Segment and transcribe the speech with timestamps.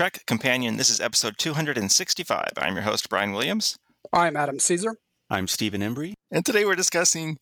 [0.00, 0.78] Trek Companion.
[0.78, 2.52] This is episode 265.
[2.56, 3.76] I'm your host, Brian Williams.
[4.14, 4.96] I'm Adam Caesar.
[5.28, 6.14] I'm Stephen Embry.
[6.30, 7.36] And today we're discussing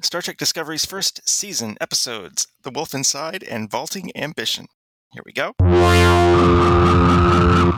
[0.00, 4.66] Star Trek Discovery's first season episodes The Wolf Inside and Vaulting Ambition.
[5.12, 5.52] Here we go.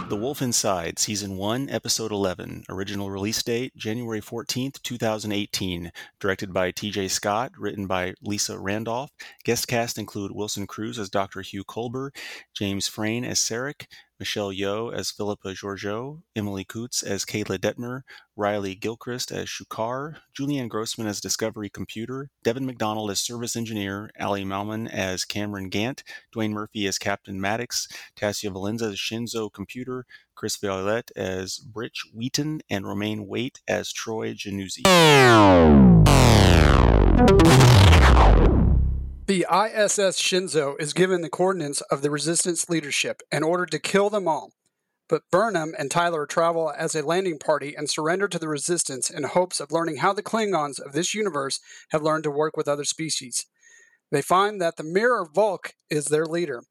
[0.09, 2.65] The Wolf Inside, Season 1, Episode 11.
[2.69, 5.91] Original release date January 14th, 2018.
[6.21, 9.11] Directed by TJ Scott, written by Lisa Randolph.
[9.45, 11.41] Guest cast include Wilson Cruz as Dr.
[11.41, 12.11] Hugh Culber,
[12.55, 13.87] James Frain as Sarek,
[14.19, 18.03] Michelle Yeoh as Philippa Georgiou, Emily Coutts as Keyla Detmer,
[18.37, 24.45] Riley Gilchrist as Shukar, Julianne Grossman as Discovery Computer, Devin McDonald as Service Engineer, Ali
[24.45, 30.57] Malman as Cameron Gant, Dwayne Murphy as Captain Maddox, Tasia Valenza as Shenzhou Computer, Chris
[30.57, 34.83] Violette as Britch Wheaton, and Romaine Waite as Troy Januzzi.
[39.27, 44.11] The ISS Shenzhou is given the coordinates of the resistance leadership and ordered to kill
[44.11, 44.53] them all.
[45.09, 49.23] But Burnham and Tyler travel as a landing party and surrender to the resistance in
[49.23, 51.59] hopes of learning how the Klingons of this universe
[51.89, 53.47] have learned to work with other species.
[54.11, 56.63] They find that the mirror Voq is their leader.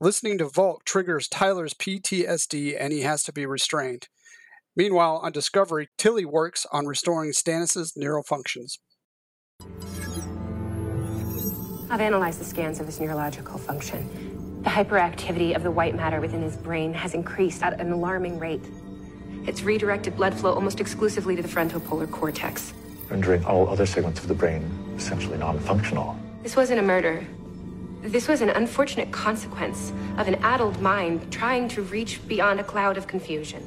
[0.00, 4.08] Listening to Voq triggers Tyler's PTSD and he has to be restrained.
[4.74, 8.78] Meanwhile, on Discovery, Tilly works on restoring Stamets' neural functions.
[11.90, 14.60] I've analyzed the scans of his neurological function.
[14.62, 18.60] The hyperactivity of the white matter within his brain has increased at an alarming rate.
[19.46, 22.74] It's redirected blood flow almost exclusively to the frontopolar cortex,
[23.08, 26.14] rendering all other segments of the brain essentially non functional.
[26.42, 27.26] This wasn't a murder.
[28.02, 32.98] This was an unfortunate consequence of an addled mind trying to reach beyond a cloud
[32.98, 33.62] of confusion.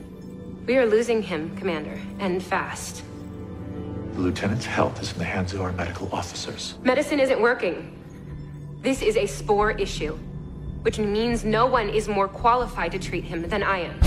[0.67, 3.03] We are losing him, Commander, and fast.
[4.13, 6.75] The lieutenant's health is in the hands of our medical officers.
[6.83, 7.97] Medicine isn't working.
[8.81, 10.17] This is a spore issue,
[10.81, 13.99] which means no one is more qualified to treat him than I am.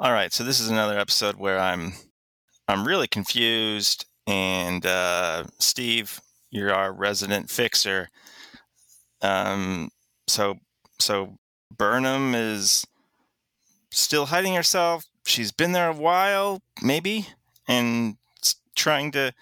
[0.00, 1.92] All right, so this is another episode where I'm
[2.66, 6.18] I'm really confused and uh, Steve,
[6.50, 8.08] you're our resident fixer.
[9.20, 9.90] Um,
[10.28, 10.54] so
[10.98, 11.36] so
[11.76, 12.86] Burnham is
[13.90, 15.04] still hiding herself.
[15.26, 17.28] She's been there a while, maybe,
[17.68, 18.16] and
[18.74, 19.32] trying to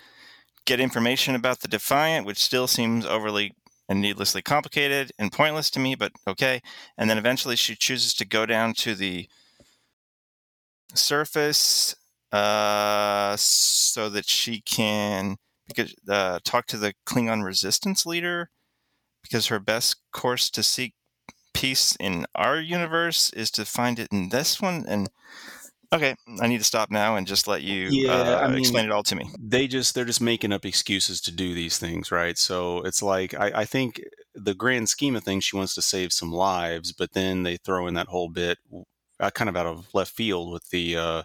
[0.65, 3.55] get information about the Defiant, which still seems overly
[3.89, 6.61] and needlessly complicated and pointless to me, but okay.
[6.97, 9.29] And then eventually she chooses to go down to the
[10.95, 11.95] surface
[12.33, 15.37] uh, so that she can
[15.69, 18.51] because, uh, talk to the Klingon resistance leader
[19.23, 20.95] because her best course to seek
[21.55, 24.85] peace in our universe is to find it in this one.
[24.89, 25.09] And
[25.93, 28.87] Okay, I need to stop now and just let you yeah, uh, I mean, explain
[28.87, 29.29] it all to me.
[29.39, 32.39] They just they're just making up excuses to do these things, right?
[32.39, 34.01] So it's like I, I think
[34.35, 37.87] the grand scheme of things, she wants to save some lives, but then they throw
[37.87, 38.59] in that whole bit,
[39.21, 41.23] uh, kind of out of left field with the uh,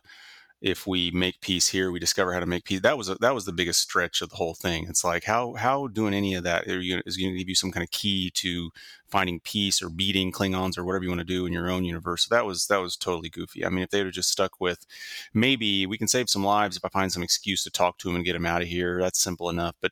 [0.60, 2.82] if we make peace here, we discover how to make peace.
[2.82, 4.88] That was a, that was the biggest stretch of the whole thing.
[4.90, 7.84] It's like how how doing any of that is going to give you some kind
[7.84, 8.72] of key to
[9.08, 12.26] finding peace or beating Klingons or whatever you want to do in your own universe.
[12.26, 13.66] So that was that was totally goofy.
[13.66, 14.86] I mean, if they would have just stuck with
[15.34, 18.16] maybe we can save some lives if I find some excuse to talk to him
[18.16, 19.00] and get him out of here.
[19.00, 19.76] That's simple enough.
[19.80, 19.92] But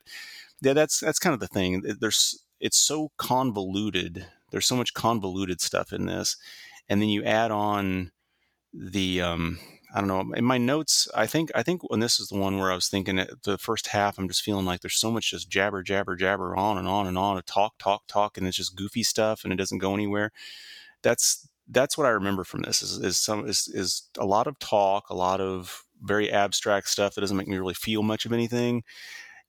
[0.62, 1.82] yeah, that's that's kind of the thing.
[2.00, 4.26] There's it's so convoluted.
[4.50, 6.36] There's so much convoluted stuff in this,
[6.88, 8.10] and then you add on
[8.72, 9.58] the um
[9.96, 10.34] I don't know.
[10.36, 12.86] In my notes, I think I think when this is the one where I was
[12.86, 16.54] thinking the first half, I'm just feeling like there's so much just jabber, jabber, jabber,
[16.54, 19.56] on and on and on, talk, talk, talk, and it's just goofy stuff, and it
[19.56, 20.32] doesn't go anywhere.
[21.02, 24.58] That's that's what I remember from this is, is some is, is a lot of
[24.58, 28.34] talk, a lot of very abstract stuff that doesn't make me really feel much of
[28.34, 28.84] anything,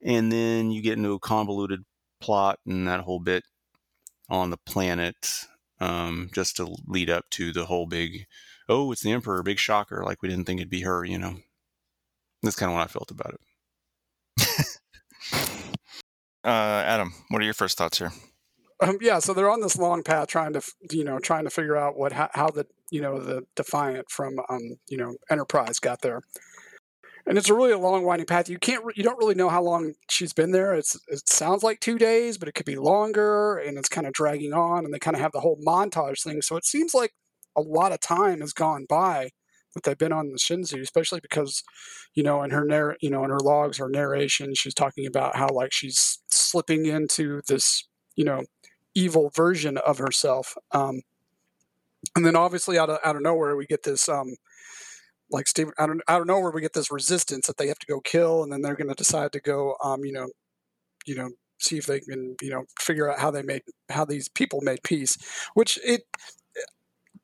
[0.02, 1.84] and then you get into a convoluted
[2.22, 3.44] plot and that whole bit
[4.30, 5.46] on the planet
[5.82, 8.28] um, just to lead up to the whole big
[8.70, 10.04] oh, it's the Emperor, big shocker.
[10.04, 11.38] Like we didn't think it'd be her, you know.
[12.44, 14.80] That's kind of what I felt about it.
[16.44, 18.12] uh, Adam, what are your first thoughts here?
[18.80, 20.62] Um, yeah, so they're on this long path trying to,
[20.92, 24.40] you know, trying to figure out what how, how the you know the Defiant from
[24.50, 26.22] um, you know Enterprise got there,
[27.26, 28.50] and it's a really a long winding path.
[28.50, 30.76] You can't you don't really know how long she's been there.
[30.76, 34.14] It's it sounds like two days, but it could be longer, and it's kind of
[34.14, 34.86] dragging on.
[34.86, 37.14] And they kind of have the whole montage thing, so it seems like
[37.58, 39.32] a lot of time has gone by
[39.74, 41.64] that they've been on the Shenzhou, especially because,
[42.14, 45.36] you know, in her narr- you know, in her logs, her narration, she's talking about
[45.36, 47.84] how like she's slipping into this,
[48.16, 48.44] you know,
[48.96, 50.56] evil version of herself.
[50.72, 51.02] Um,
[52.16, 54.36] and then obviously out of out of nowhere we get this um,
[55.32, 57.80] like Steve I don't I don't know where we get this resistance that they have
[57.80, 60.28] to go kill and then they're going to decide to go um, you know
[61.06, 61.30] you know
[61.60, 64.84] see if they can you know figure out how they made how these people made
[64.84, 65.18] peace.
[65.54, 66.04] Which it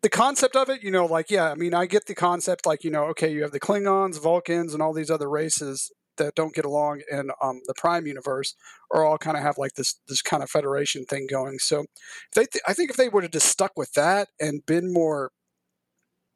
[0.03, 2.83] the concept of it, you know, like yeah, I mean, I get the concept, like
[2.83, 6.53] you know, okay, you have the Klingons, Vulcans, and all these other races that don't
[6.53, 8.53] get along in um, the Prime universe,
[8.91, 11.57] or all kind of have like this this kind of Federation thing going.
[11.57, 11.85] So,
[12.35, 15.31] they, th- I think if they would have just stuck with that and been more,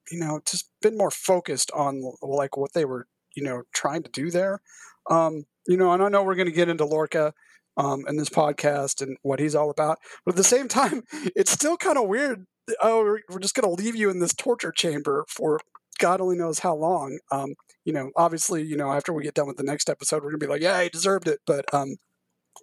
[0.10, 3.06] you know, just been more focused on like what they were,
[3.36, 4.62] you know, trying to do there.
[5.10, 7.34] Um, you know, and I know we're going to get into Lorca
[7.76, 11.04] um, in this podcast and what he's all about, but at the same time,
[11.36, 12.46] it's still kind of weird
[12.82, 15.60] oh, we're just going to leave you in this torture chamber for
[16.00, 17.20] God only knows how long.
[17.32, 17.56] Um,
[17.86, 20.40] you know, obviously, you know, after we get done with the next episode, we're going
[20.40, 21.40] to be like, yeah, he deserved it.
[21.46, 21.96] But um,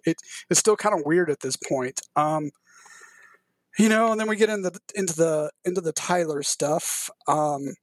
[0.05, 0.17] it,
[0.49, 2.01] it's still kind of weird at this point.
[2.15, 2.51] Um,
[3.77, 7.09] you know, and then we get into the, into the into the Tyler stuff.
[7.27, 7.73] Um,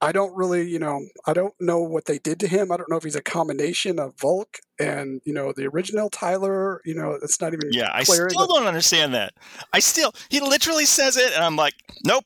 [0.00, 2.70] I don't really, you know, I don't know what they did to him.
[2.70, 4.46] I don't know if he's a combination of Voq
[4.78, 6.80] and you know the original Tyler.
[6.84, 7.70] You know, it's not even.
[7.72, 9.34] Yeah, I still don't understand that.
[9.72, 11.74] I still, he literally says it, and I'm like,
[12.04, 12.24] nope,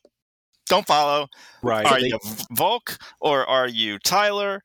[0.67, 1.27] don't follow.
[1.63, 1.85] Right?
[1.85, 2.19] Are they, you
[2.53, 4.63] Voq or are you Tyler?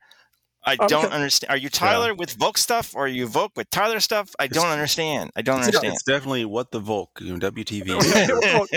[0.65, 1.51] I don't understand.
[1.51, 2.15] Are you Tyler yeah.
[2.17, 4.35] with Voq stuff or are you Voq with Tyler stuff?
[4.39, 5.31] I don't understand.
[5.35, 5.93] I don't understand.
[5.93, 7.85] It's definitely what the Voq, you know, WTV.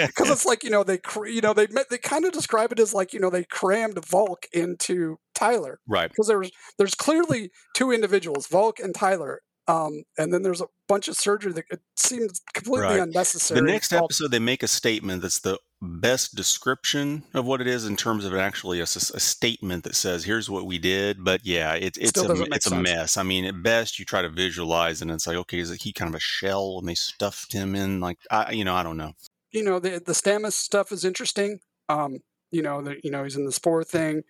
[0.06, 2.94] Because it's like you know they you know they they kind of describe it as
[2.94, 6.08] like you know they crammed Voq into Tyler, right?
[6.08, 11.08] Because there's there's clearly two individuals, Voq and Tyler, um, and then there's a bunch
[11.08, 11.64] of surgery that
[11.96, 13.00] seems completely right.
[13.00, 13.60] unnecessary.
[13.60, 17.84] The next episode, they make a statement that's the best description of what it is
[17.84, 21.74] in terms of actually a, a statement that says, "Here's what we did." But yeah,
[21.74, 22.66] it, it's a, it's sense.
[22.66, 23.16] a mess.
[23.16, 26.08] I mean, at best, you try to visualize, and it's like, okay, is he kind
[26.08, 29.12] of a shell, and they stuffed him in like, I, you know, I don't know.
[29.50, 31.60] You know, the the Stamets stuff is interesting.
[31.88, 32.20] Um,
[32.50, 34.22] you know, the, you know, he's in the spore thing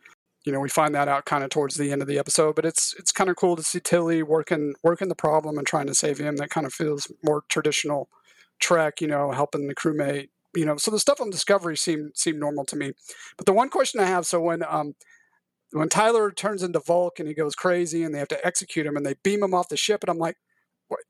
[0.44, 2.64] you know we find that out kind of towards the end of the episode but
[2.64, 5.94] it's it's kind of cool to see tilly working working the problem and trying to
[5.94, 8.08] save him that kind of feels more traditional
[8.58, 12.38] trek you know helping the crewmate you know so the stuff on discovery seemed seemed
[12.38, 12.92] normal to me
[13.36, 14.94] but the one question i have so when um
[15.72, 18.96] when tyler turns into Voq and he goes crazy and they have to execute him
[18.96, 20.36] and they beam him off the ship and i'm like
[20.88, 21.00] what,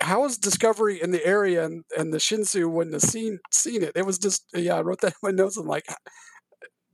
[0.00, 3.92] how is discovery in the area and, and the Shenzhou wouldn't have seen seen it
[3.94, 5.84] it was just yeah i wrote that in my notes and like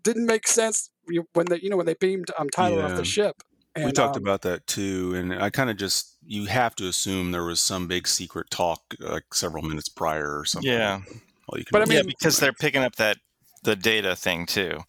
[0.04, 0.90] didn't make sense
[1.32, 2.84] when they you know when they beamed um, Tyler yeah.
[2.84, 3.42] off the ship.
[3.74, 6.86] And, we talked um, about that too, and I kind of just you have to
[6.86, 10.70] assume there was some big secret talk like several minutes prior or something.
[10.70, 11.00] Yeah,
[11.49, 13.19] well, but I mean, yeah, because they're picking up that
[13.62, 14.81] the data thing too.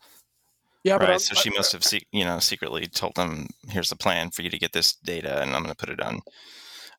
[0.83, 1.19] Yeah, right.
[1.19, 4.59] so she must have, you know, secretly told them, "Here's the plan for you to
[4.59, 6.21] get this data, and I'm going to put it on."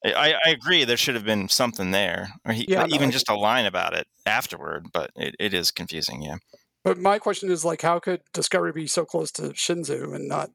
[0.04, 0.84] I, I, agree.
[0.84, 3.94] There should have been something there, or he, yeah, even no, just a line about
[3.94, 4.88] it afterward.
[4.92, 6.22] But it, it is confusing.
[6.22, 6.36] Yeah.
[6.84, 10.50] But my question is like, how could Discovery be so close to Shenzhou and not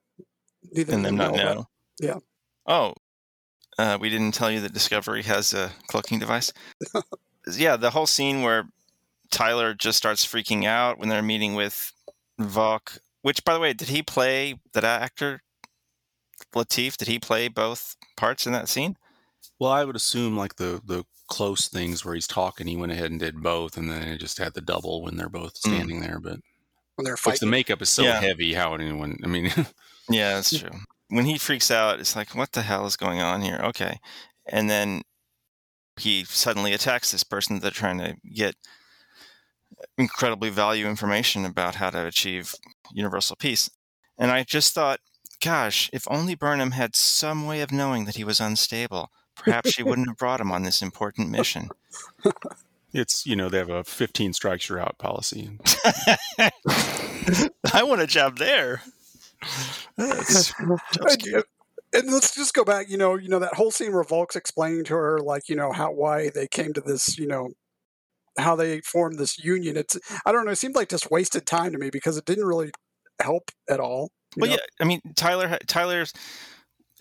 [0.72, 1.54] neither and them not know?
[1.54, 1.68] know.
[2.00, 2.20] Yeah.
[2.66, 2.94] Oh,
[3.78, 6.54] uh, we didn't tell you that Discovery has a cloaking device.
[7.58, 8.70] yeah, the whole scene where
[9.32, 11.94] Tyler just starts freaking out when they're meeting with
[12.40, 13.00] Voq.
[13.22, 15.42] Which, by the way, did he play that actor
[16.54, 16.98] Latif?
[16.98, 18.98] Did he play both parts in that scene?
[19.60, 23.12] Well, I would assume like the the close things where he's talking, he went ahead
[23.12, 25.70] and did both, and then it just had the double when they're both mm.
[25.70, 26.06] standing mm.
[26.06, 26.20] there.
[26.20, 26.40] But
[26.96, 28.20] when they're fighting, the makeup is so yeah.
[28.20, 28.54] heavy.
[28.54, 29.18] How would anyone?
[29.24, 29.46] I mean,
[30.10, 30.72] yeah, that's true.
[31.10, 33.60] When he freaks out, it's like, what the hell is going on here?
[33.64, 34.00] Okay,
[34.48, 35.04] and then
[35.98, 38.56] he suddenly attacks this person that they're trying to get
[39.98, 42.56] incredibly value information about how to achieve
[42.94, 43.70] universal peace.
[44.18, 45.00] And I just thought,
[45.44, 49.84] gosh, if only Burnham had some way of knowing that he was unstable Perhaps she
[49.84, 51.70] wouldn't have brought him on this important mission.
[52.94, 55.50] It's, you know, they have a 15 strikes you're out policy.
[56.38, 58.82] I want a job there.
[59.96, 61.42] That's, uh,
[61.94, 64.84] and let's just go back, you know, you know, that whole scene where Voq's explaining
[64.84, 67.52] to her, like, you know, how, why they came to this, you know,
[68.38, 69.78] how they formed this union.
[69.78, 72.46] It's, I don't know, it seemed like just wasted time to me because it didn't
[72.46, 72.72] really
[73.22, 74.10] help at all.
[74.38, 74.56] Well, know?
[74.56, 76.14] yeah, I mean, Tyler, Tyler's,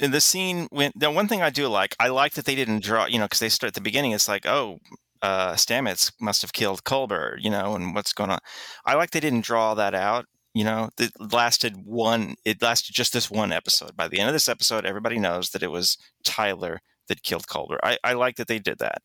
[0.01, 2.83] in the scene when the one thing I do like, I like that they didn't
[2.83, 4.13] draw, you know, because they start at the beginning.
[4.13, 4.79] It's like, oh,
[5.23, 8.39] uh, Stamets must have killed Culber, you know, and what's going on.
[8.85, 10.25] I like they didn't draw that out.
[10.55, 12.35] You know, it lasted one.
[12.45, 13.97] It lasted just this one episode.
[13.97, 17.79] By the end of this episode, everybody knows that it was Tyler that killed Culber.
[17.83, 19.03] I, I like that they did that.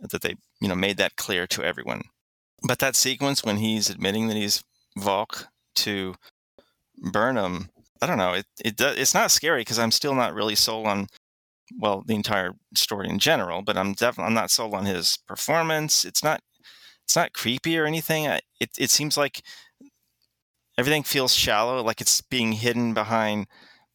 [0.00, 2.02] That they, you know, made that clear to everyone.
[2.66, 4.62] But that sequence when he's admitting that he's
[4.98, 6.14] Voq to
[7.12, 7.70] Burnham,
[8.02, 8.34] I don't know.
[8.34, 11.08] It it does, it's not scary because I'm still not really sold on
[11.78, 16.04] well the entire story in general, but I'm definitely I'm not sold on his performance.
[16.04, 16.40] It's not
[17.04, 18.24] it's not creepy or anything.
[18.26, 19.42] It it seems like
[20.78, 23.46] everything feels shallow, like it's being hidden behind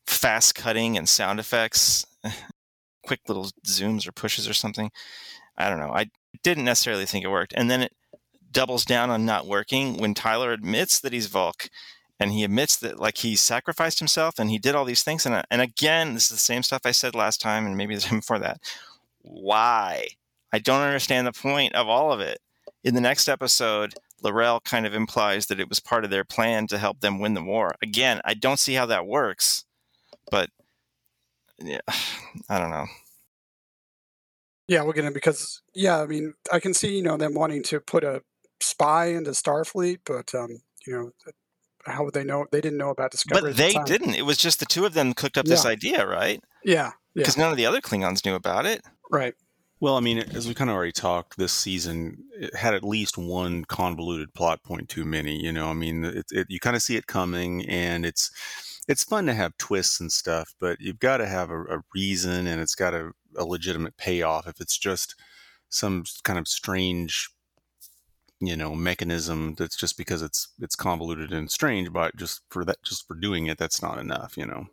[0.07, 2.05] fast cutting and sound effects.
[3.05, 4.89] quick little zooms or pushes or something.
[5.57, 5.91] I don't know.
[5.93, 6.09] I
[6.41, 7.53] didn't necessarily think it worked.
[7.55, 7.93] And then it
[8.51, 11.69] doubles down on not working when Tyler admits that he's Voq
[12.19, 15.25] and he admits that like he sacrificed himself and he did all these things.
[15.25, 17.95] And, uh, and again, this is the same stuff I said last time and maybe
[17.95, 18.61] the time before that.
[19.21, 20.07] Why?
[20.51, 22.39] I don't understand the point of all of it.
[22.83, 26.67] In the next episode, L'Rell kind of implies that it was part of their plan
[26.67, 27.75] to help them win the war.
[27.81, 29.65] Again, I don't see how that works,
[30.29, 30.49] but
[31.59, 31.79] yeah,
[32.49, 32.85] I don't know.
[34.73, 37.79] Yeah, we're gonna because yeah, I mean, I can see you know them wanting to
[37.79, 38.23] put a
[38.59, 41.11] spy into Starfleet, but um, you know,
[41.85, 42.47] how would they know?
[42.51, 43.51] They didn't know about Discovery.
[43.51, 44.15] But they the didn't.
[44.15, 45.51] It was just the two of them cooked up yeah.
[45.51, 46.41] this idea, right?
[46.65, 47.43] Yeah, because yeah.
[47.43, 48.81] none of the other Klingons knew about it.
[49.11, 49.35] Right.
[49.79, 53.15] Well, I mean, as we kind of already talked, this season it had at least
[53.15, 55.39] one convoluted plot point too many.
[55.39, 58.31] You know, I mean, it, it, you kind of see it coming, and it's
[58.87, 62.47] it's fun to have twists and stuff, but you've got to have a, a reason,
[62.47, 64.47] and it's got a, a legitimate payoff.
[64.47, 65.15] If it's just
[65.69, 67.29] some kind of strange
[68.39, 72.81] you know mechanism that's just because it's it's convoluted and strange but just for that
[72.83, 74.65] just for doing it that's not enough you know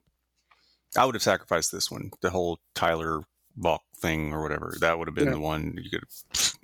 [0.97, 3.23] i would have sacrificed this one the whole tyler
[3.59, 5.35] Voq thing or whatever that would have been yeah.
[5.35, 6.05] the one you could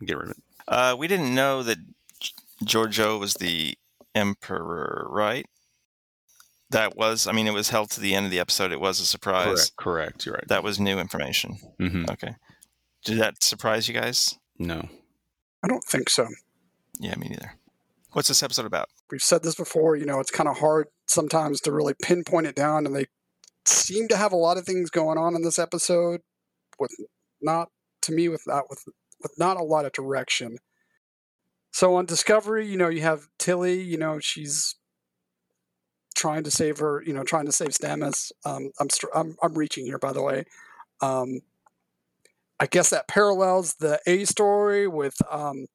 [0.04, 1.78] get rid of it uh, we didn't know that
[2.64, 3.74] Georgiou was the
[4.16, 5.46] emperor right
[6.70, 9.00] that was i mean it was held to the end of the episode it was
[9.00, 10.26] a surprise correct, correct.
[10.26, 12.04] you're right that was new information mm-hmm.
[12.10, 12.34] okay
[13.04, 14.88] did that surprise you guys no
[15.62, 16.26] i don't think so
[16.98, 17.54] yeah, me neither.
[18.12, 18.88] What's this episode about?
[19.10, 19.96] We've said this before.
[19.96, 23.06] You know, it's kind of hard sometimes to really pinpoint it down, and they
[23.64, 26.22] seem to have a lot of things going on in this episode,
[26.78, 26.92] with
[27.42, 27.68] not
[28.02, 28.84] to me with not with
[29.20, 30.58] with not a lot of direction.
[31.72, 33.80] So on Discovery, you know, you have Tilly.
[33.82, 34.76] You know, she's
[36.16, 37.02] trying to save her.
[37.06, 38.32] You know, trying to save Stamets.
[38.44, 40.44] Um, I'm, I'm I'm reaching here, by the way.
[41.00, 41.40] Um,
[42.58, 45.66] I guess that parallels the A story with um,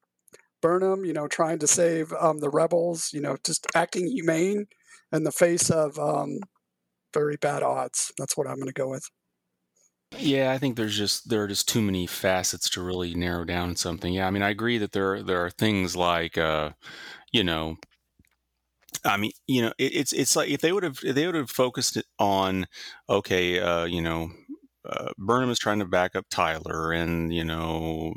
[0.60, 4.66] Burnham, you know, trying to save um, the rebels, you know, just acting humane
[5.12, 6.40] in the face of um,
[7.14, 8.12] very bad odds.
[8.18, 9.08] That's what I'm going to go with.
[10.18, 13.76] Yeah, I think there's just there are just too many facets to really narrow down
[13.76, 14.12] something.
[14.12, 16.70] Yeah, I mean, I agree that there there are things like, uh,
[17.32, 17.76] you know,
[19.04, 21.50] I mean, you know, it, it's it's like if they would have they would have
[21.50, 22.66] focused on,
[23.08, 24.30] okay, uh, you know,
[24.88, 28.14] uh, Burnham is trying to back up Tyler, and you know,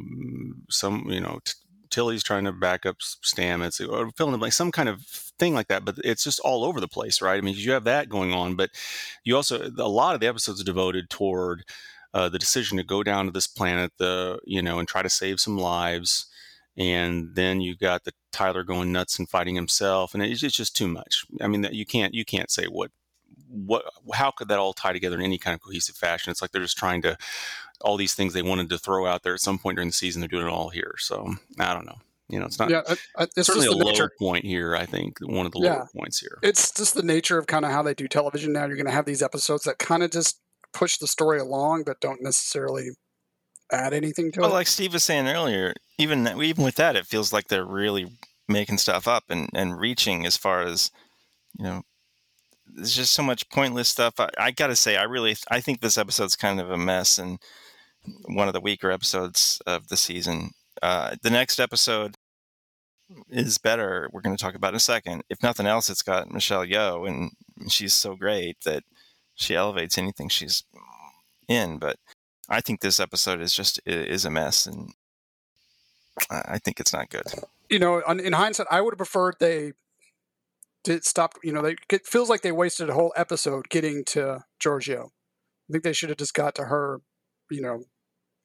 [0.70, 1.54] some you know, t-
[1.90, 5.02] Tilly's trying to back up Stamets or fill in blank, some kind of
[5.40, 5.86] thing like that.
[5.86, 7.38] But it's just all over the place, right?
[7.38, 8.72] I mean, you have that going on, but
[9.24, 11.64] you also a lot of the episodes are devoted toward
[12.14, 15.10] uh, the decision to go down to this planet, the you know, and try to
[15.10, 16.28] save some lives.
[16.78, 20.58] And then you got the Tyler going nuts and fighting himself, and it's just, it's
[20.58, 21.26] just too much.
[21.40, 22.92] I mean, you can't you can't say what
[23.50, 26.32] what how could that all tie together in any kind of cohesive fashion?
[26.32, 27.18] It's like they're just trying to
[27.82, 30.20] all these things they wanted to throw out there at some point during the season.
[30.20, 30.96] They're doing it all here.
[30.98, 32.00] So I don't know.
[32.28, 32.70] You know, it's not.
[32.70, 32.82] Yeah,
[33.20, 34.12] it's certainly a low nature.
[34.18, 34.76] point here.
[34.76, 35.74] I think one of the yeah.
[35.74, 36.40] lower points here.
[36.42, 38.66] It's just the nature of kind of how they do television now.
[38.66, 40.40] You're going to have these episodes that kind of just
[40.74, 42.90] push the story along, but don't necessarily
[43.72, 44.52] add anything to well, it.
[44.52, 48.08] Well, like Steve was saying earlier, even even with that, it feels like they're really
[48.48, 50.92] making stuff up and and reaching as far as
[51.58, 51.82] you know
[52.68, 54.20] there's just so much pointless stuff.
[54.20, 57.18] I, I got to say, I really, I think this episode's kind of a mess
[57.18, 57.40] and
[58.28, 60.52] one of the weaker episodes of the season.
[60.82, 62.16] Uh, the next episode
[63.30, 64.10] is better.
[64.12, 65.24] We're going to talk about in a second.
[65.30, 67.32] If nothing else, it's got Michelle Yeoh, and
[67.72, 68.84] she's so great that
[69.36, 70.64] she elevates anything she's
[71.48, 71.78] in.
[71.78, 71.98] But
[72.50, 74.94] I think this episode is just is a mess, and
[76.30, 77.24] I think it's not good.
[77.70, 79.74] You know, in hindsight, I would have preferred they
[80.84, 81.34] did stop.
[81.44, 85.06] You know, they, it feels like they wasted a whole episode getting to Georgiou.
[85.06, 87.02] I think they should have just got to her,
[87.50, 87.84] you know,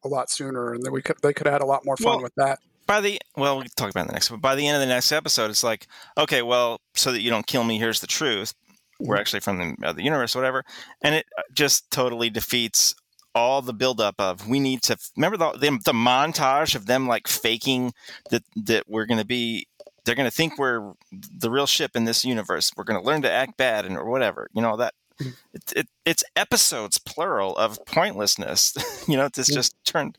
[0.05, 2.15] a lot sooner, and then we could they could have had a lot more fun
[2.15, 2.59] well, with that.
[2.87, 4.31] By the well, we can talk about the next.
[4.31, 7.31] But by the end of the next episode, it's like, okay, well, so that you
[7.31, 8.55] don't kill me, here's the truth.
[8.99, 9.21] We're mm-hmm.
[9.21, 10.65] actually from the uh, the universe, whatever,
[11.03, 12.95] and it uh, just totally defeats
[13.35, 17.29] all the buildup of we need to remember the, the, the montage of them like
[17.29, 17.93] faking
[18.31, 19.67] that that we're going to be
[20.05, 22.73] they're going to think we're the real ship in this universe.
[22.77, 24.49] We're going to learn to act bad and or whatever.
[24.55, 24.95] You know that.
[25.21, 28.75] It, it, it's episodes plural of pointlessness.
[29.09, 30.17] you know, it's just turned.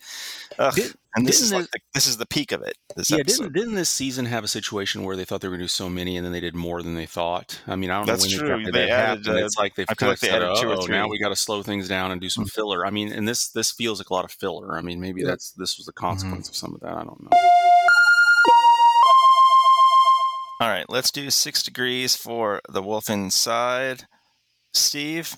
[0.60, 0.74] Ugh.
[0.74, 2.78] Did, and this is like the, this is the peak of it.
[3.10, 3.44] yeah, episode.
[3.44, 5.70] didn't didn't this season have a situation where they thought they were going to do
[5.70, 7.60] so many and then they did more than they thought?
[7.68, 8.72] I mean, I don't That's know when true.
[8.72, 11.36] they, added, uh, It's like they've kind like of said, "Oh, now we got to
[11.36, 12.50] slow things down and do some mm-hmm.
[12.50, 14.78] filler." I mean, and this this feels like a lot of filler.
[14.78, 15.28] I mean, maybe yeah.
[15.28, 16.52] that's this was the consequence mm-hmm.
[16.52, 16.94] of some of that.
[16.94, 17.30] I don't know.
[20.62, 24.06] All right, let's do six degrees for the wolf inside.
[24.74, 25.36] Steve,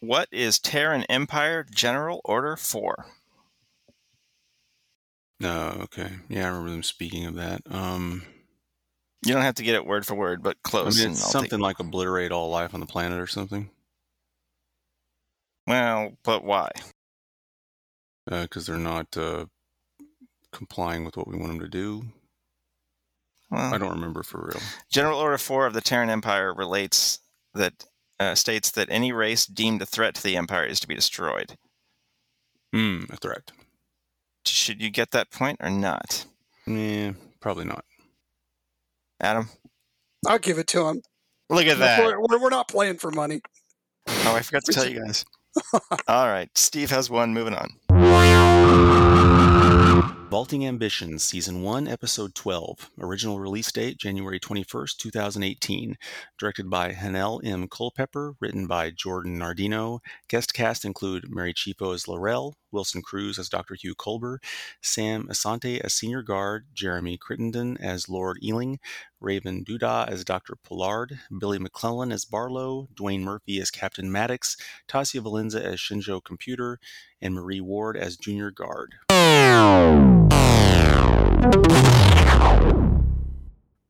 [0.00, 3.06] What is Terran Empire General Order 4?
[5.40, 6.10] No, okay.
[6.28, 7.62] Yeah, I remember them speaking of that.
[7.70, 8.24] Um,
[9.24, 10.98] You don't have to get it word for word, but I close.
[10.98, 13.70] mean, it's something like obliterate all life on the planet or something.
[15.66, 16.70] well, but why?
[18.26, 19.46] Because they're not uh,
[20.52, 22.02] complying with what we want them to do.
[23.50, 24.60] Well, I don't remember for real.
[24.90, 27.20] General Order 4 of the Terran Empire relates
[27.54, 27.84] that
[28.20, 31.56] uh, states that any race deemed a threat to the Empire is to be destroyed.
[32.72, 33.52] Hmm, a threat.
[34.44, 36.24] Should you get that point or not?
[36.66, 37.84] Yeah, probably not.
[39.20, 39.48] Adam?
[40.26, 41.02] I'll give it to him.
[41.50, 42.04] Look at that.
[42.04, 43.40] We're, we're, we're not playing for money.
[44.06, 45.24] Oh, I forgot to tell you guys.
[46.08, 46.50] All right.
[46.56, 47.34] Steve has one.
[47.34, 47.70] Moving on.
[50.30, 52.90] Vaulting Ambitions, Season 1, Episode 12.
[53.00, 55.96] Original release date January 21st, 2018.
[56.38, 57.66] Directed by Hanelle M.
[57.66, 58.34] Culpepper.
[58.38, 60.00] Written by Jordan Nardino.
[60.28, 63.74] Guest cast include Mary Chieffo as L'Rell, Wilson Cruz as Dr.
[63.74, 64.36] Hugh Culber,
[64.82, 68.80] Sam Asante as Senior Guard, Jeremy Crittenden as Lord Ealing,
[69.20, 70.56] Raven Dauda as Dr.
[70.62, 76.78] Pollard, Billy McClellan as Barlow, Dwayne Murphy as Captain Maddox, Tasia Valenza as Shenzhou Computer,
[77.22, 78.96] and Marie Ward as Junior Guard.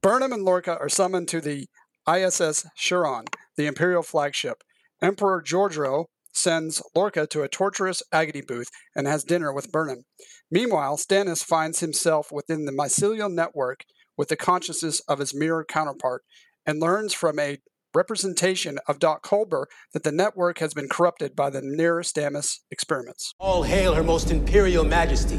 [0.03, 1.67] Burnham and Lorca are summoned to the
[2.09, 3.25] ISS Charon,
[3.57, 4.63] the Imperial flagship.
[5.01, 10.05] Emperor Georgiou sends Lorca to a torturous agony booth and has dinner with Burnham.
[10.51, 13.85] Meanwhile, Stamets finds himself within the mycelial network
[14.17, 16.23] with the consciousness of his mirror counterpart
[16.67, 17.59] and learns from a
[17.95, 23.35] representation of Doc Culber that the network has been corrupted by the Near Stamets experiments.
[23.39, 25.39] All hail her most imperial majesty,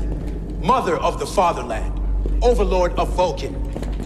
[0.61, 1.99] mother of the fatherland,
[2.41, 3.55] overlord of Vulcan,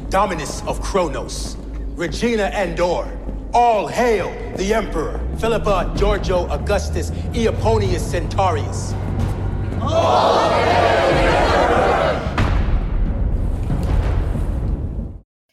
[0.09, 1.55] dominus of Kronos,
[1.95, 3.19] Regina Andor.
[3.53, 8.93] All hail the emperor, Philippa Georgiou Augustus Eoponius Centaurius.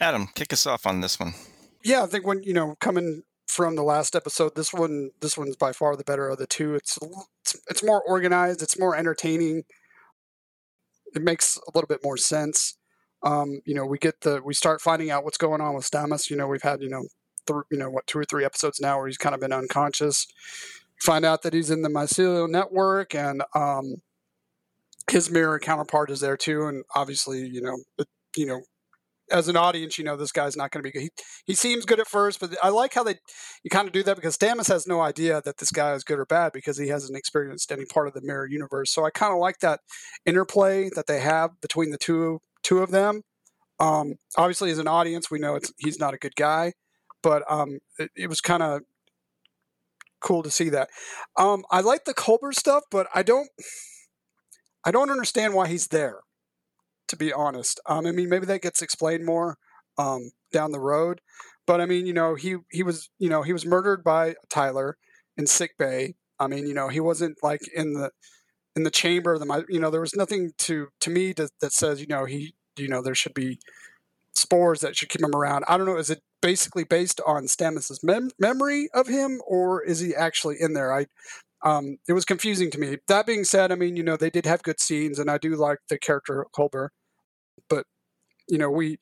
[0.00, 1.34] Adam, kick us off on this one.
[1.82, 5.56] Yeah, I think when you know coming from the last episode, this one this one's
[5.56, 6.74] by far the better of the two.
[6.74, 6.98] It's
[7.40, 8.62] it's, it's more organized.
[8.62, 9.64] It's more entertaining.
[11.14, 12.76] It makes a little bit more sense.
[13.22, 16.30] Um, you know, we get the we start finding out what's going on with Stamets.
[16.30, 17.04] You know, we've had you know
[17.46, 20.26] th- you know what two or three episodes now where he's kind of been unconscious.
[21.02, 23.96] Find out that he's in the mycelial network and um,
[25.10, 26.66] his mirror counterpart is there too.
[26.66, 28.60] And obviously, you know, it, you know,
[29.30, 31.02] as an audience, you know this guy's not going to be good.
[31.02, 31.10] He,
[31.46, 33.16] he seems good at first, but I like how they
[33.62, 36.18] you kind of do that because Stamets has no idea that this guy is good
[36.18, 38.92] or bad because he hasn't experienced any part of the mirror universe.
[38.92, 39.80] So I kind of like that
[40.26, 43.22] interplay that they have between the two two of them.
[43.78, 46.74] Um, obviously, as an audience, we know it's, he's not a good guy,
[47.22, 48.82] but um, it, it was kind of
[50.20, 50.90] cool to see that.
[51.38, 53.48] Um, I like the Culber stuff, but I don't
[54.84, 56.20] I don't understand why he's there
[57.10, 57.80] to be honest.
[57.86, 59.56] Um, I mean, maybe that gets explained more
[59.98, 61.20] um, down the road.
[61.66, 64.96] But I mean, you know, he he was you know he was murdered by Tyler
[65.36, 66.14] in sick bay.
[66.38, 68.10] I mean, you know, he wasn't like in the
[68.74, 71.72] in the chamber of the you know there was nothing to to me to, that
[71.72, 73.58] says you know he you know there should be
[74.34, 75.64] spores that should keep him around.
[75.68, 75.98] I don't know.
[75.98, 80.72] Is it basically based on Stamets's mem- memory of him, or is he actually in
[80.72, 80.92] there?
[80.92, 81.06] I
[81.62, 82.96] um, it was confusing to me.
[83.08, 85.56] That being said, I mean, you know, they did have good scenes, and I do
[85.56, 86.88] like the character Culber.
[87.68, 87.86] But
[88.48, 88.98] you know, we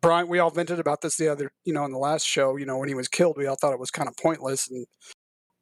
[0.00, 2.56] Brian, we all vented about this the other, you know, in the last show.
[2.56, 4.86] You know, when he was killed, we all thought it was kind of pointless, and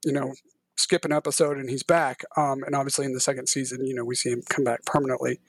[0.05, 0.33] you know,
[0.77, 2.25] skip an episode and he's back.
[2.37, 5.41] Um, and obviously, in the second season, you know, we see him come back permanently.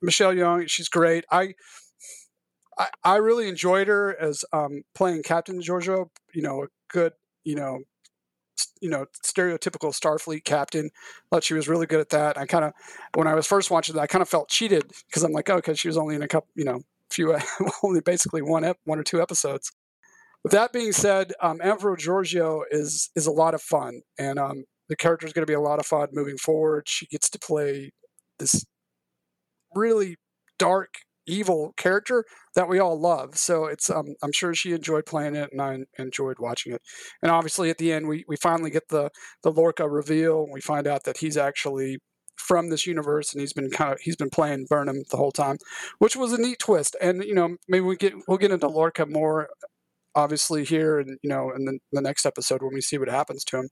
[0.00, 1.24] Michelle Yeoh, she's great.
[1.30, 1.54] I
[2.78, 6.08] I, I really enjoyed her as um, playing Captain Georgiou.
[6.32, 7.12] You know, a good,
[7.44, 7.80] you know,
[8.80, 10.90] you know, stereotypical Starfleet captain.
[11.30, 12.38] Thought she was really good at that.
[12.38, 12.72] I kind of,
[13.14, 15.56] when I was first watching that, I kind of felt cheated because I'm like, oh,
[15.56, 17.36] because she was only in a couple, you know, few,
[17.82, 19.72] only basically one, ep- one or two episodes.
[20.42, 24.64] With that being said, um, Emperor Georgiou is is a lot of fun, and um,
[24.88, 26.88] the character is going to be a lot of fun moving forward.
[26.88, 27.92] She gets to play
[28.40, 28.64] this
[29.74, 30.16] really
[30.58, 30.94] dark,
[31.26, 33.36] evil character that we all love.
[33.36, 36.82] So it's um, I'm sure she enjoyed playing it, and I enjoyed watching it.
[37.22, 39.10] And obviously, at the end, we we finally get the
[39.42, 40.46] the Lorca reveal.
[40.50, 41.98] We find out that he's actually
[42.36, 45.58] from this universe, and he's been kind of he's been playing Burnham the whole time,
[45.98, 46.96] which was a neat twist.
[47.00, 49.48] And you know, maybe we get we'll get into Lorca more,
[50.14, 53.44] obviously here, and you know, in the, the next episode when we see what happens
[53.44, 53.68] to him.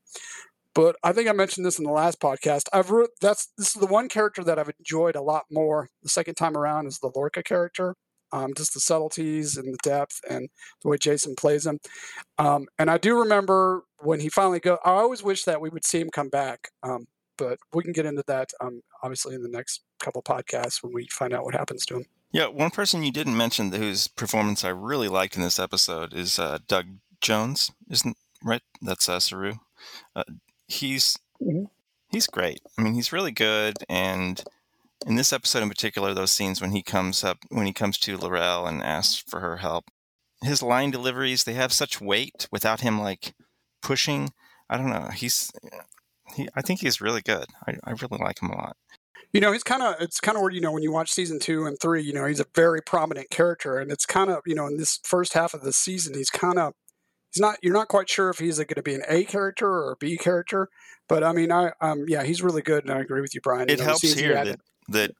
[0.74, 2.64] But I think I mentioned this in the last podcast.
[2.72, 6.08] I've re- that's this is the one character that I've enjoyed a lot more the
[6.08, 7.96] second time around is the Lorca character.
[8.32, 10.48] um, just the subtleties and the depth and
[10.82, 11.78] the way Jason plays him.
[12.38, 14.78] Um, and I do remember when he finally go.
[14.84, 17.06] I always wish that we would see him come back, um,
[17.36, 21.06] but we can get into that um, obviously in the next couple podcasts when we
[21.10, 22.04] find out what happens to him.
[22.32, 26.38] Yeah, one person you didn't mention whose performance I really liked in this episode is
[26.38, 26.86] uh, Doug
[27.20, 28.62] Jones, isn't right?
[28.80, 29.54] That's uh, Saru.
[30.14, 30.22] Uh,
[30.70, 31.70] he's Mhm.
[32.10, 32.60] he's great.
[32.78, 34.42] I mean, he's really good, and
[35.06, 38.16] in this episode in particular, those scenes when he comes up when he comes to
[38.18, 39.86] L'Rell and asks for her help,
[40.42, 43.34] his line deliveries they have such weight without him like
[43.82, 44.32] pushing.
[44.68, 45.08] I don't know.
[45.14, 45.50] He's
[46.36, 46.48] he.
[46.54, 47.46] I think he's really good.
[47.66, 48.76] I, I really like him a lot.
[49.32, 51.38] You know, he's kind of it's kind of where you know when you watch season
[51.38, 54.54] two and three, you know, he's a very prominent character, and it's kind of you
[54.54, 56.74] know in this first half of the season, he's kind of
[57.32, 59.92] he's not you're not quite sure if he's going to be an A character or
[59.92, 60.68] a B character,
[61.08, 63.68] but I mean, I um yeah, he's really good, and I agree with you, Brian.
[63.68, 65.12] You it know, helps here that that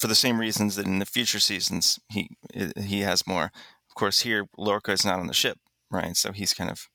[0.00, 2.30] for the same reasons that in the future seasons he
[2.78, 3.52] he has more.
[3.88, 5.58] Of course, here Lorca is not on the ship,
[5.90, 6.16] right?
[6.16, 6.88] So he's kind of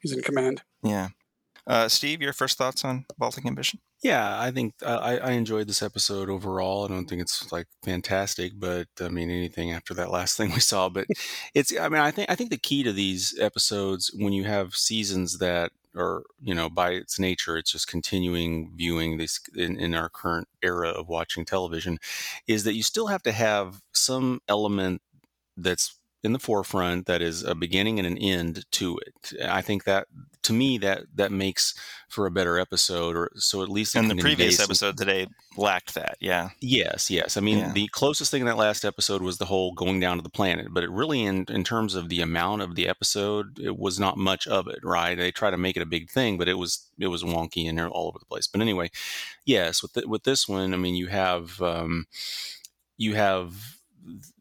[0.00, 0.62] he's in command.
[0.82, 1.08] yeah.
[1.68, 3.80] Uh, Steve, your first thoughts on Vaulting Ambition?
[4.02, 6.84] Yeah, I think uh, I, I enjoyed this episode overall.
[6.84, 10.60] I don't think it's like fantastic, but I mean anything after that last thing we
[10.60, 10.88] saw.
[10.88, 11.06] But
[11.54, 14.74] it's I mean I think I think the key to these episodes when you have
[14.74, 19.94] seasons that are you know by its nature it's just continuing viewing this in, in
[19.94, 21.98] our current era of watching television
[22.46, 25.00] is that you still have to have some element
[25.56, 29.32] that's in the forefront that is a beginning and an end to it.
[29.48, 30.08] I think that
[30.42, 31.74] to me that that makes
[32.08, 36.16] for a better episode or so at least And the previous episode today lacked that.
[36.20, 37.36] Yeah, Yes, yes.
[37.36, 37.72] I mean, Yeah.
[37.72, 40.68] the closest thing in that last episode was the whole going down to the planet,
[40.70, 44.18] but it really, in in terms of the amount of the episode, it was not
[44.18, 44.80] much of it.
[44.82, 45.16] Right?
[45.16, 47.80] They try to make it a big thing, but it was it was wonky and
[47.80, 48.46] all over the place.
[48.46, 48.90] But anyway,
[49.44, 52.06] yes, with the, with this one, I mean, you have um,
[52.98, 53.75] you have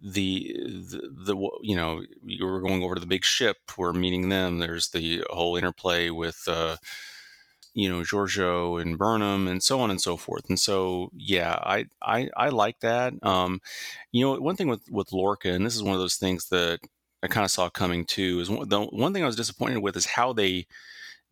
[0.02, 3.58] the, the the you know you were going over to the big ship.
[3.78, 4.60] We're meeting them.
[4.60, 6.44] There's the whole interplay with.
[6.48, 6.78] Uh,
[7.76, 10.46] you know Georgiou and Burnham and so on and so forth.
[10.48, 13.14] And so yeah, I I, I like that.
[13.22, 13.62] Um,
[14.12, 16.80] you know, one thing with with Lorca, and this is one of those things that
[17.22, 19.98] I kind of saw coming too, is one, the one thing I was disappointed with
[19.98, 20.68] is how they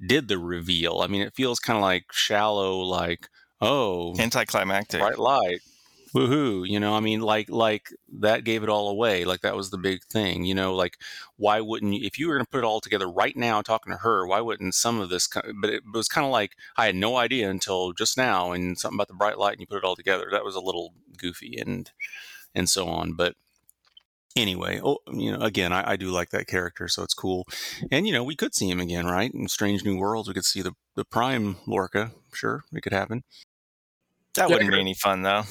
[0.05, 0.99] did the reveal.
[0.99, 3.29] I mean, it feels kind of like shallow, like
[3.61, 4.99] oh, anticlimactic.
[4.99, 5.61] bright light
[6.13, 9.71] woohoo you know i mean like like that gave it all away like that was
[9.71, 10.97] the big thing you know like
[11.37, 13.91] why wouldn't you if you were going to put it all together right now talking
[13.91, 15.27] to her why wouldn't some of this
[15.59, 18.97] but it was kind of like i had no idea until just now and something
[18.97, 21.57] about the bright light and you put it all together that was a little goofy
[21.57, 21.91] and
[22.53, 23.35] and so on but
[24.35, 27.47] anyway oh you know again I, I do like that character so it's cool
[27.91, 30.45] and you know we could see him again right in strange new worlds we could
[30.45, 33.23] see the the prime lorca sure it could happen
[34.35, 35.43] That wouldn't be any fun though.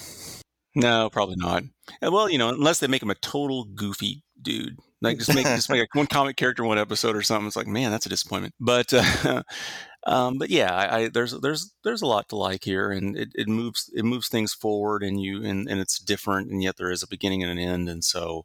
[0.74, 1.64] No, probably not.
[2.00, 5.68] Well, you know, unless they make him a total goofy dude, like just make just
[5.68, 7.46] make a, one comic character one episode or something.
[7.46, 8.54] It's like, man, that's a disappointment.
[8.58, 9.42] But, uh,
[10.06, 13.30] um, but yeah, I, I there's there's there's a lot to like here, and it,
[13.34, 16.90] it moves it moves things forward, and you and, and it's different, and yet there
[16.90, 18.44] is a beginning and an end, and so,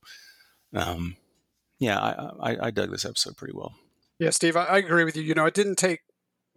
[0.73, 1.15] um,
[1.79, 3.73] yeah, I, I I dug this episode pretty well.
[4.19, 5.23] Yeah, Steve, I, I agree with you.
[5.23, 6.01] You know, it didn't take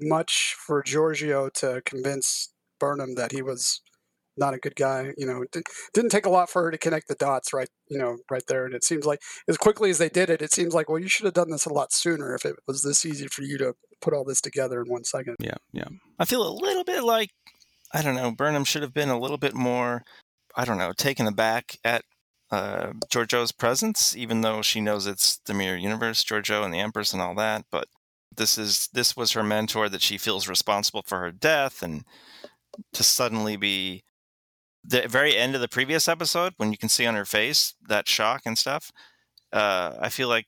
[0.01, 3.83] much for Georgiou to convince Burnham that he was
[4.41, 5.13] not a good guy.
[5.17, 5.63] You know, it
[5.95, 8.65] didn't take a lot for her to connect the dots right, you know, right there.
[8.65, 11.09] And it seems like as quickly as they did it, it seems like, well, you
[11.09, 13.75] should have done this a lot sooner if it was this easy for you to
[14.01, 15.37] put all this together in one second.
[15.39, 15.89] Yeah, yeah.
[16.19, 17.31] I feel a little bit like
[17.93, 18.31] I don't know.
[18.31, 20.03] Burnham should have been a little bit more.
[20.57, 22.03] I don't know, taken aback at
[22.51, 27.13] uh, Georgiou's presence, even though she knows it's the mirror universe, Georgiou and the Empress
[27.13, 27.65] and all that.
[27.71, 27.87] But
[28.37, 32.05] this is this was her mentor that she feels responsible for her death, and
[32.93, 34.03] to suddenly be
[34.85, 38.09] the very end of the previous episode when you can see on her face that
[38.09, 38.91] shock and stuff.
[39.53, 40.47] Uh, I feel like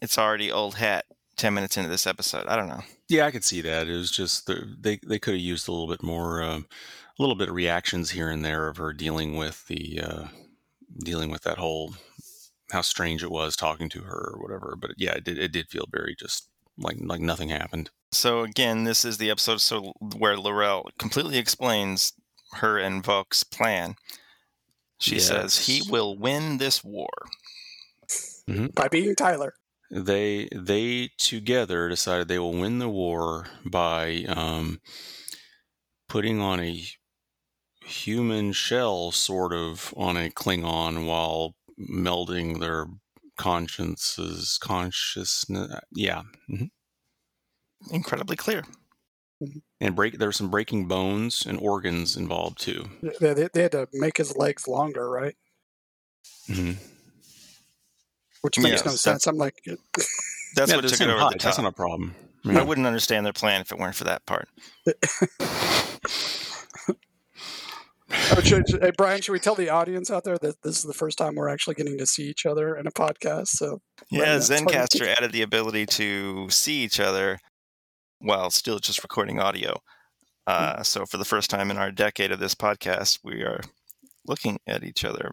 [0.00, 2.46] it's already old hat ten minutes into this episode.
[2.46, 2.82] I don't know.
[3.08, 3.88] Yeah, I could see that.
[3.88, 6.66] It was just the, they they could have used a little bit more, um,
[7.18, 10.24] a little bit of reactions here and there of her dealing with the uh,
[11.00, 11.94] dealing with that whole
[12.72, 14.76] how strange it was talking to her or whatever.
[14.80, 17.90] But yeah, it did it did feel very just like like nothing happened.
[18.12, 22.12] So again, this is the episode so where L'Rell completely explains
[22.52, 23.96] her and Voq's plan.
[24.98, 27.10] She says he will win this war.
[28.74, 29.54] By being Tyler.
[29.90, 34.80] They they together decided they will win the war by um,
[36.08, 36.82] putting on a
[37.84, 42.86] human shell, sort of, on a Klingon while melding their
[43.36, 45.78] consciences, consciousness.
[45.92, 46.70] Yeah, mhm.
[47.92, 48.64] Incredibly clear.
[49.80, 50.18] And break.
[50.18, 52.88] There were some breaking bones and organs involved too.
[53.20, 55.34] They, they, they had to make his legs longer, right?
[56.46, 56.72] hmm
[58.42, 59.26] which makes Yeah, no sense.
[59.26, 59.56] I'm like,
[60.54, 61.38] That's Yeah, what took it over height.
[61.38, 62.14] the That's not a problem.
[62.44, 64.48] I wouldn't understand their plan if it weren't for that part.
[64.86, 64.92] oh,
[68.40, 70.94] should, should- hey, Brian, should we tell the audience out there that this is the
[70.94, 73.48] first time we're actually getting to see each other in a podcast?
[73.48, 74.40] So Yeah, Right.
[74.42, 77.40] Zencastr added the ability to see each other
[78.26, 79.80] while still just recording audio.
[80.46, 83.60] Uh, so for the first time in our decade of this podcast, we are
[84.26, 85.32] looking at each other.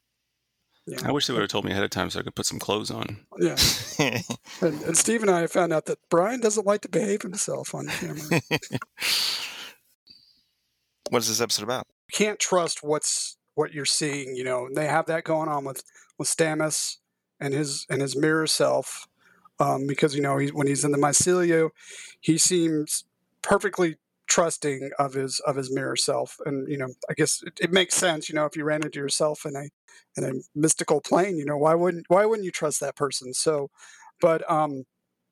[1.05, 2.59] I wish they would have told me ahead of time so I could put some
[2.59, 3.25] clothes on.
[3.39, 3.55] yeah,
[3.99, 7.73] and, and Steve and I have found out that Brian doesn't like to behave himself
[7.73, 8.19] on camera.
[11.09, 11.87] what is this episode about?
[12.11, 14.35] You can't trust what's what you're seeing.
[14.35, 15.83] You know, and they have that going on with
[16.19, 16.97] with Stamets
[17.39, 19.07] and his and his mirror self,
[19.59, 21.69] um, because you know he's when he's in the mycelium,
[22.21, 23.05] he seems
[23.41, 23.95] perfectly
[24.27, 27.95] trusting of his of his mirror self, and you know, I guess it, it makes
[27.95, 28.29] sense.
[28.29, 29.69] You know, if you ran into yourself in a
[30.17, 33.33] in a mystical plane, you know, why wouldn't why wouldn't you trust that person?
[33.33, 33.69] So,
[34.21, 34.83] but um.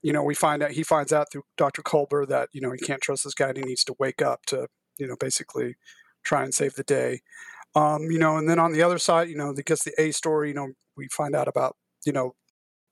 [0.03, 1.83] You know, we find out he finds out through Dr.
[1.83, 4.47] Culber that you know he can't trust this guy and he needs to wake up
[4.47, 5.75] to you know basically
[6.23, 7.21] try and save the day.
[7.75, 10.49] Um, you know, and then on the other side, you know, because the A story,
[10.49, 12.35] you know, we find out about, you know,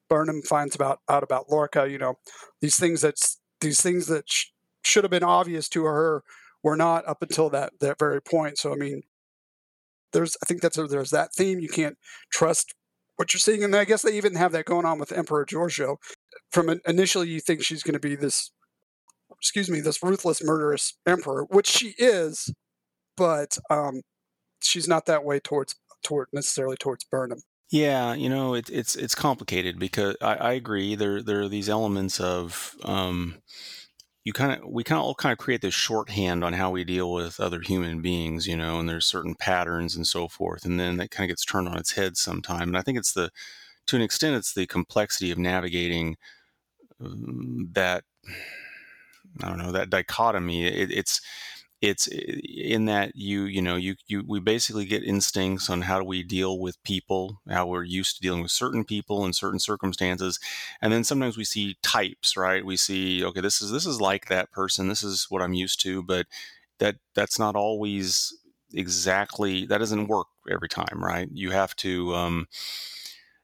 [0.10, 1.89] Burnham finds about out about Lorca.
[1.89, 2.15] You know,
[2.62, 3.15] these things that
[3.62, 4.48] these things that sh-
[4.84, 6.24] should have been obvious to her
[6.63, 8.58] were not up until that that very point.
[8.58, 9.04] So I mean,
[10.13, 11.60] there's I think that's a, there's that theme.
[11.60, 11.98] You can't
[12.32, 12.74] trust
[13.15, 15.98] what you're seeing, and I guess they even have that going on with Emperor Georgiou.
[16.52, 18.52] From an, initially, you think she's going to be this,
[19.38, 22.52] excuse me, this ruthless, murderous emperor, which she is,
[23.17, 24.02] but um,
[24.62, 27.41] she's not that way towards toward necessarily towards Burnham.
[27.71, 30.95] Yeah, you know, it, it's it's complicated because I, I agree.
[30.95, 33.36] There there are these elements of um,
[34.25, 36.84] you kind of we kind of all kind of create this shorthand on how we
[36.86, 40.79] deal with other human beings, you know, and there's certain patterns and so forth, and
[40.79, 42.69] then that kind of gets turned on its head sometime.
[42.69, 43.32] And I think it's the
[43.88, 46.17] to an extent it's the complexity of navigating
[47.03, 48.03] um, that
[49.43, 50.65] I don't know that dichotomy.
[50.65, 51.21] It, it's
[51.81, 56.05] it's in that you you know you you we basically get instincts on how do
[56.05, 60.39] we deal with people how we're used to dealing with certain people in certain circumstances
[60.81, 62.65] and then sometimes we see types right?
[62.65, 65.81] We see okay this is this is like that person this is what i'm used
[65.81, 66.27] to but
[66.79, 68.33] that that's not always
[68.73, 71.29] exactly that doesn't work every time right?
[71.31, 72.47] You have to um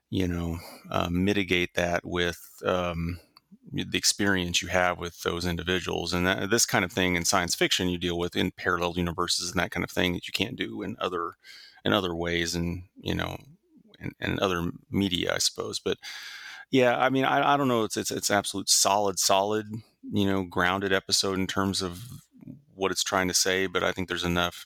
[0.10, 0.60] you know
[0.92, 3.20] uh, mitigate that with um
[3.84, 7.56] the experience you have with those individuals and that, this kind of thing in science
[7.56, 10.56] fiction you deal with in parallel universes and that kind of thing that you can't
[10.56, 11.34] do in other
[11.84, 13.38] in other ways and you know
[14.20, 15.80] in other media i suppose.
[15.80, 15.98] But
[16.72, 19.68] yeah i mean I, I don't know it's, it's it's absolute solid solid
[20.12, 22.04] you know grounded episode in terms of
[22.74, 24.66] what it's trying to say but i think there's enough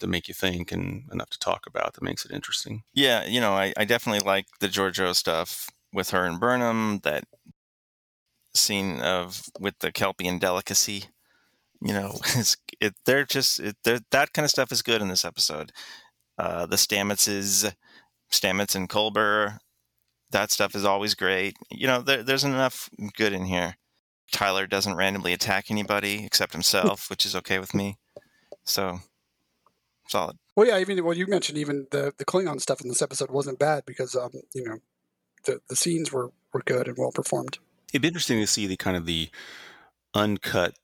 [0.00, 2.82] to make you think and enough to talk about that makes it interesting.
[2.94, 7.24] Yeah, you know, I, I definitely like the Georgiou stuff with her and Burnham, that
[8.56, 11.04] scene of with the Kelpian delicacy.
[11.80, 15.08] You know, it's it they're just it, they're, that kind of stuff is good in
[15.08, 15.72] this episode.
[16.38, 17.72] Uh, the Stamets
[18.30, 19.58] Stamets and Culber,
[20.30, 21.56] that stuff is always great.
[21.70, 23.76] You know, there, there's enough good in here.
[24.32, 27.96] Tyler doesn't randomly attack anybody except himself, which is okay with me.
[28.64, 28.98] So
[30.08, 30.36] solid.
[30.56, 33.58] Well, yeah, even well, you mentioned even the the Klingon stuff in this episode wasn't
[33.58, 34.78] bad because um, you know,
[35.44, 37.58] the the scenes were were good and well performed.
[37.96, 39.30] It'd be interesting to see the kind of the
[40.14, 40.74] uncut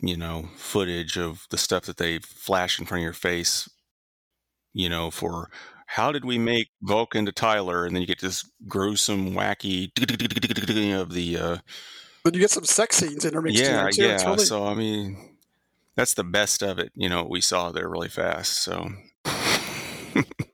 [0.00, 3.68] you know footage of the stuff that they flash in front of your face
[4.72, 5.50] you know for
[5.86, 7.86] how did we make vulcan to tyler?
[7.86, 9.86] And then you get this gruesome wacky
[11.00, 11.56] of the uh
[12.22, 14.02] But you get some sex scenes intermixed in yeah there too.
[14.02, 14.14] yeah.
[14.14, 15.36] It's really, so i mean
[15.96, 18.90] that's the best of it you know we saw there really fast so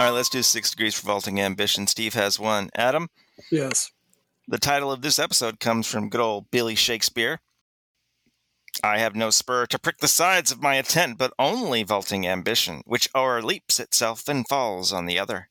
[0.00, 1.86] All right, let's do six degrees for vaulting ambition.
[1.86, 2.70] Steve has one.
[2.74, 3.10] Adam,
[3.52, 3.90] yes.
[4.48, 7.40] the title of this episode comes from good old Billy Shakespeare.
[8.82, 12.80] I have no spur to prick the sides of my intent, but only vaulting ambition,
[12.86, 15.50] which o'erleaps itself and falls on the other.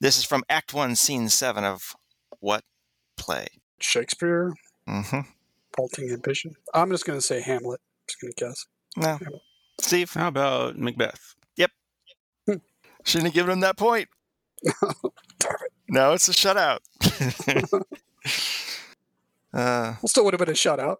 [0.00, 1.96] This is from Act One, Scene Seven of
[2.38, 2.62] what
[3.16, 3.48] play?
[3.80, 4.54] Shakespeare,
[4.88, 5.28] Mm-hmm.
[5.76, 6.54] Vaulting Ambition.
[6.72, 7.80] I'm just going to say Hamlet.
[8.06, 8.64] Just going to guess.
[8.96, 9.18] No,
[9.80, 11.34] Steve how about macbeth
[13.04, 14.08] shouldn't have given him that point.
[15.38, 15.56] Darn.
[15.88, 16.78] No, it's a shutout.
[19.52, 20.96] uh, Well, still would have been a shutout.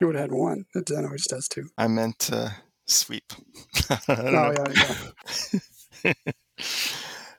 [0.00, 0.64] You would have had one.
[0.74, 1.68] It always does two.
[1.76, 2.50] I meant uh,
[2.86, 3.32] sweep.
[3.90, 4.54] I don't Oh, know.
[4.74, 4.92] yeah,
[6.04, 6.12] yeah.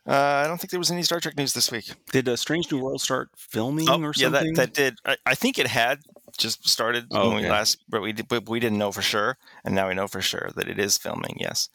[0.07, 1.85] Uh, I don't think there was any Star Trek news this week.
[2.11, 4.95] did uh, strange new world start filming Oh, or yeah, something that, that did.
[5.05, 5.99] I, I think it had
[6.37, 9.37] just started Oh, when we last, but we did, but we didn't know for sure,
[9.63, 11.37] and now we know for sure that it is filming.
[11.39, 11.69] Yes.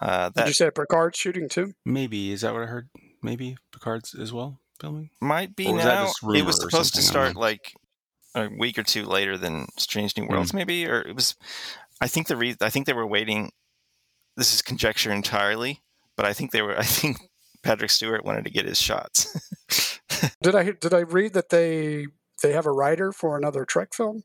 [0.00, 1.72] Uh, Did you say Picard shooting too?
[1.84, 2.88] Maybe is that what I heard?
[3.22, 5.10] Maybe Picard's as well filming.
[5.20, 6.04] might be Or now.
[6.06, 7.20] just It was supposed to something?
[7.20, 7.72] I don't start like
[8.34, 11.34] a week or two later than Strange New Worlds, maybe, or it was.
[12.00, 13.50] I think the re- I think they were waiting.
[14.36, 15.82] This is conjecture entirely,
[16.16, 16.78] but I think they were.
[16.78, 17.18] I think
[17.64, 19.36] Patrick Stewart wanted to get his shots.
[20.42, 22.06] Did I did I read that they
[22.42, 24.22] they have a writer for another Trek film?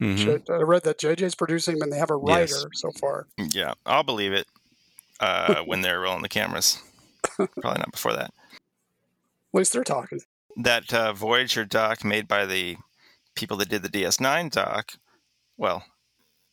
[0.00, 0.16] Mhm.
[0.16, 2.64] J- I read that JJ's producing and they have a writer Yes.
[2.74, 3.26] so far.
[3.38, 4.46] yeah, I'll believe it
[5.20, 6.78] uh, when they're rolling the cameras.
[7.36, 8.32] Probably not before that.
[8.52, 10.20] At least they're talking.
[10.56, 12.76] that uh, Voyager doc made by the
[13.36, 14.92] people that did the DS9 doc,
[15.56, 15.84] well,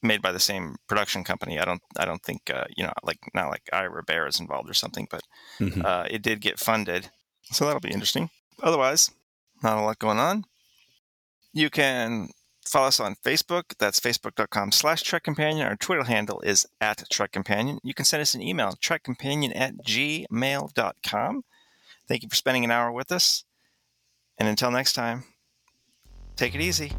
[0.03, 1.59] made by the same production company.
[1.59, 4.69] I don't, I don't think, uh, you know, like not like Ira Behr is involved
[4.69, 5.21] or something, but
[5.59, 5.83] Mhm.
[5.85, 7.09] uh, it did get funded,
[7.51, 8.29] so that'll be interesting.
[8.63, 9.11] Otherwise,
[9.63, 10.45] not a lot going on.
[11.53, 12.29] You can
[12.65, 13.76] follow us on Facebook.
[13.80, 15.67] That's facebook.com slash Trek Companion.
[15.67, 17.80] Our Twitter handle is at Trek Companion.
[17.84, 21.43] You can send us an email, trekcompanion at gmail.com.
[22.08, 23.43] Thank you for spending an hour with us.
[24.38, 25.24] And until next time,
[26.36, 26.91] take it easy.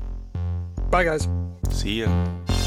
[0.90, 1.28] Bye, guys.
[1.70, 2.61] See ya.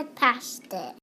[0.00, 0.99] I passed it.